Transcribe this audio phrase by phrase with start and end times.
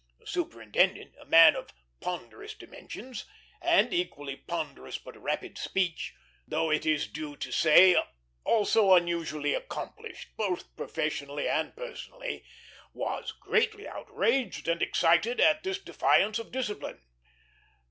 [0.17, 1.69] The superintendent, a man of
[1.99, 3.25] ponderous dimensions,
[3.61, 6.15] and equally ponderous but rapid speech
[6.47, 7.95] though it is due to say
[8.43, 12.43] also unusually accomplished, both professionally and personally
[12.95, 17.03] was greatly outraged and excited at this defiance of discipline.